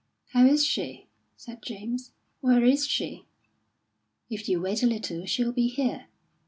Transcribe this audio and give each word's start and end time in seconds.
"How 0.29 0.47
is 0.47 0.65
she?" 0.65 1.05
said 1.37 1.61
James. 1.61 2.11
"Where 2.39 2.63
is 2.65 2.87
she?" 2.87 3.27
"If 4.31 4.49
you 4.49 4.59
wait 4.59 4.81
a 4.81 4.87
little 4.87 5.27
she'll 5.27 5.51
be 5.51 5.67
here." 5.67 6.07